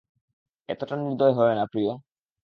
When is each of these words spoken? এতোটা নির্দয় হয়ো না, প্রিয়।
এতোটা 0.69 0.95
নির্দয় 0.97 1.33
হয়ো 1.37 1.53
না, 1.55 1.63
প্রিয়। 1.65 1.91